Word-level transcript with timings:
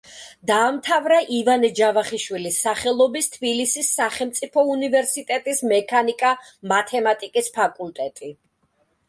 დაამთავრა 0.51 1.17
ივანე 1.39 1.69
ჯავახიშვილის 1.79 2.57
სახელობის 2.67 3.29
თბილისის 3.35 3.91
სახელმწიფო 3.99 4.65
უნივერსიტეტის 4.77 5.63
მექანიკა-მათემატიკის 5.75 7.55
ფაკულტეტი. 7.61 8.35